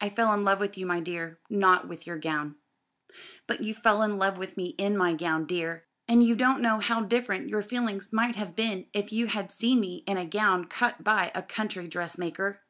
[0.00, 2.56] "I fell in love with you, my dear, not with your gown."
[3.46, 6.78] "But you fell in love with me in my gown, dear; and you don't know
[6.80, 10.64] how different your feelings might have been if you had seen me in a gown
[10.64, 12.62] cut by a country dressmaker."